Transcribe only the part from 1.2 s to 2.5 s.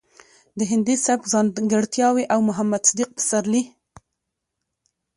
ځانګړټياوې او د